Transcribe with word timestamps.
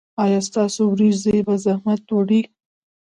ایا 0.23 0.39
ستاسو 0.49 0.81
ورېځې 0.87 1.35
به 1.45 1.55
رحمت 1.69 2.01
وي؟ 2.27 2.41